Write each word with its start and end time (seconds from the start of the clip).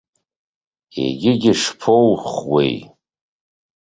Егьигьы 1.03 1.51
ишԥоуухуеи. 1.55 2.73